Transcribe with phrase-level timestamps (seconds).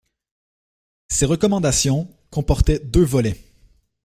[1.09, 3.39] Ces recommandations comportaient deux volets.